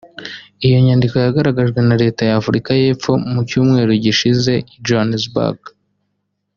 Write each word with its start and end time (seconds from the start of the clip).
iyo 0.65 0.77
nyandiko 0.85 1.15
yagaragajwe 1.19 1.79
na 1.87 1.95
leta 2.01 2.21
ya 2.29 2.35
Afurika 2.41 2.69
y’epfo 2.81 3.11
mu 3.31 3.41
cyumweru 3.49 3.91
gishize 4.03 4.53
I 4.59 4.63
Johanesburg 4.85 5.59